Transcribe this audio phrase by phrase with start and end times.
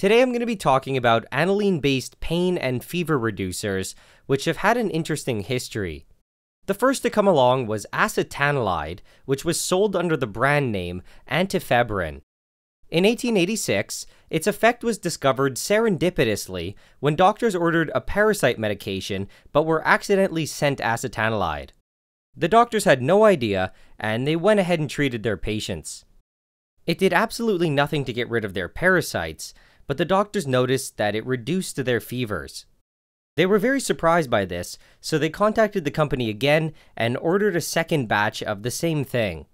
[0.00, 4.56] Today I'm going to be talking about aniline based pain and fever reducers, which have
[4.56, 6.06] had an interesting history.
[6.64, 12.22] The first to come along was acetanilide, which was sold under the brand name Antifebrin.
[12.88, 19.86] In 1886, its effect was discovered serendipitously when doctors ordered a parasite medication but were
[19.86, 21.72] accidentally sent acetanilide.
[22.34, 26.06] The doctors had no idea, and they went ahead and treated their patients.
[26.86, 29.52] It did absolutely nothing to get rid of their parasites,
[29.90, 32.64] but the doctors noticed that it reduced their fevers.
[33.36, 37.60] They were very surprised by this, so they contacted the company again and ordered a
[37.60, 39.46] second batch of the same thing.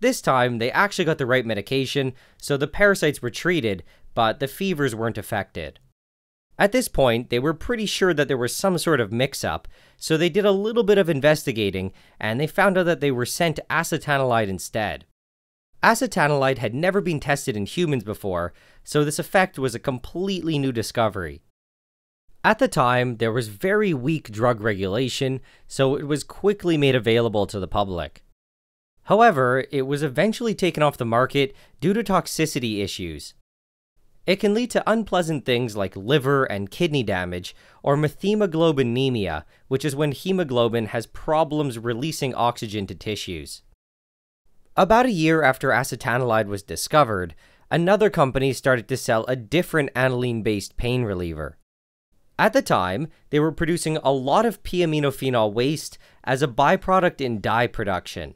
[0.00, 4.48] This time, they actually got the right medication, so the parasites were treated, but the
[4.48, 5.78] fevers weren't affected.
[6.58, 9.68] At this point, they were pretty sure that there was some sort of mix up,
[9.96, 13.24] so they did a little bit of investigating and they found out that they were
[13.24, 15.04] sent acetanilide instead.
[15.82, 18.52] Acetanilide had never been tested in humans before,
[18.84, 21.40] so this effect was a completely new discovery.
[22.44, 27.46] At the time, there was very weak drug regulation, so it was quickly made available
[27.46, 28.22] to the public.
[29.04, 33.34] However, it was eventually taken off the market due to toxicity issues.
[34.26, 39.96] It can lead to unpleasant things like liver and kidney damage, or methemoglobinemia, which is
[39.96, 43.62] when hemoglobin has problems releasing oxygen to tissues.
[44.76, 47.34] About a year after acetanilide was discovered,
[47.70, 51.58] another company started to sell a different aniline based pain reliever.
[52.38, 57.40] At the time, they were producing a lot of p-aminophenol waste as a byproduct in
[57.40, 58.34] dye production.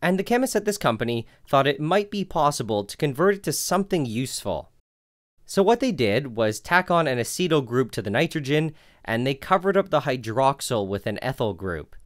[0.00, 3.52] And the chemists at this company thought it might be possible to convert it to
[3.52, 4.70] something useful.
[5.44, 9.34] So what they did was tack on an acetyl group to the nitrogen, and they
[9.34, 11.96] covered up the hydroxyl with an ethyl group.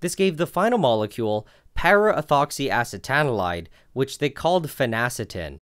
[0.00, 5.58] This gave the final molecule para-ethoxyacetanilide, which they called phenacetin.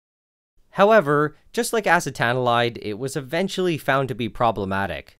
[0.71, 5.17] However, just like acetanilide, it was eventually found to be problematic.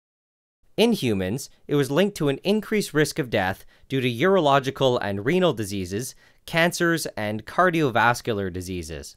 [0.77, 5.27] In humans, it was linked to an increased risk of death due to urological and
[5.27, 6.15] renal diseases,
[6.47, 9.17] cancers, and cardiovascular diseases.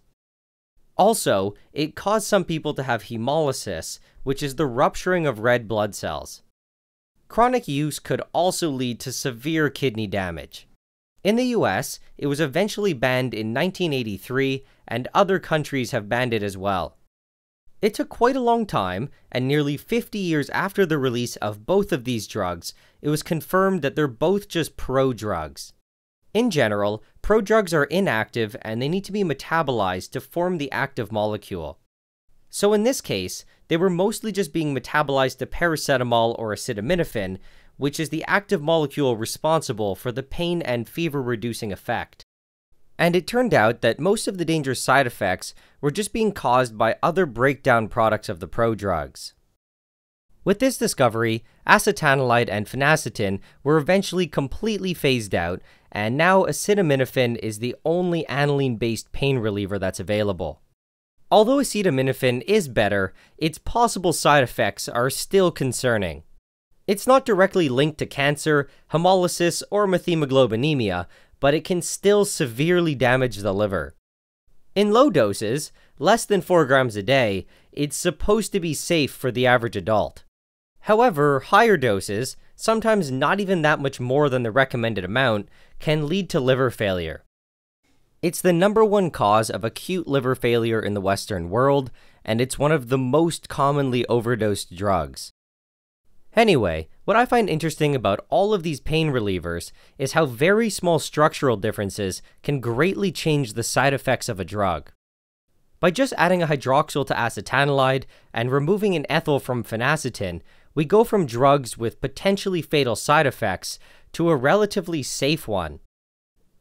[0.97, 5.93] Also, it caused some people to have hemolysis, which is the rupturing of red blood
[5.93, 6.41] cells.
[7.31, 10.67] Chronic use could also lead to severe kidney damage.
[11.23, 16.43] In the US, it was eventually banned in 1983, and other countries have banned it
[16.43, 16.97] as well.
[17.81, 21.93] It took quite a long time, and nearly 50 years after the release of both
[21.93, 25.71] of these drugs, it was confirmed that they're both just prodrugs.
[26.33, 31.13] In general, prodrugs are inactive and they need to be metabolized to form the active
[31.13, 31.79] molecule.
[32.49, 37.37] So in this case, they were mostly just being metabolized to paracetamol or acetaminophen,
[37.77, 42.25] which is the active molecule responsible for the pain and fever reducing effect.
[42.99, 46.77] And it turned out that most of the dangerous side effects were just being caused
[46.77, 49.31] by other breakdown products of the prodrugs.
[50.43, 55.61] With this discovery, acetanilide and phenacetin were eventually completely phased out,
[55.93, 60.59] and now acetaminophen is the only aniline based pain reliever that's available.
[61.31, 66.23] Although acetaminophen is better, its possible side effects are still concerning.
[66.87, 71.07] It's not directly linked to cancer, hemolysis, or methemoglobinemia,
[71.39, 73.95] but it can still severely damage the liver.
[74.75, 79.31] In low doses, less than 4 grams a day, it's supposed to be safe for
[79.31, 80.25] the average adult.
[80.81, 85.47] However, higher doses, sometimes not even that much more than the recommended amount,
[85.79, 87.23] can lead to liver failure.
[88.21, 91.89] It's the number one cause of acute liver failure in the Western world,
[92.23, 95.31] and it's one of the most commonly overdosed drugs.
[96.35, 100.99] Anyway, what I find interesting about all of these pain relievers is how very small
[100.99, 104.91] structural differences can greatly change the side effects of a drug.
[105.79, 108.03] By just adding a hydroxyl to acetanilide
[108.35, 110.43] and removing an ethyl from phenacetin,
[110.75, 113.79] we go from drugs with potentially fatal side effects
[114.13, 115.79] to a relatively safe one.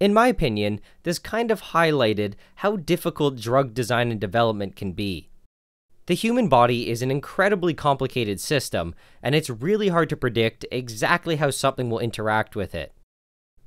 [0.00, 5.28] In my opinion, this kind of highlighted how difficult drug design and development can be.
[6.06, 11.36] The human body is an incredibly complicated system, and it's really hard to predict exactly
[11.36, 12.94] how something will interact with it.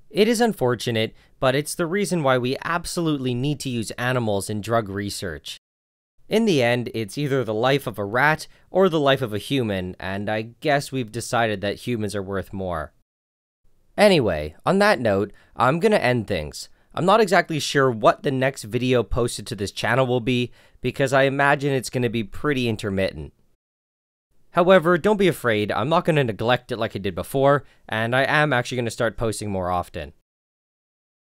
[0.10, 4.60] It is unfortunate, but it's the reason why we absolutely need to use animals in
[4.60, 5.57] drug research.
[6.28, 9.40] In the end, it's either the life of a rat or the life of a
[9.40, 12.92] human, and I guess we've decided that humans are worth more.
[13.98, 16.69] Anyway, on that note, I'm gonna end things.
[16.95, 20.51] I'm not exactly sure what the next video posted to this channel will be,
[20.81, 23.34] because I imagine it's gonna be pretty intermittent.
[24.54, 28.16] However, don't be afraid, I'm not going to neglect it like I did before, and
[28.16, 30.13] I am actually going to start posting more often.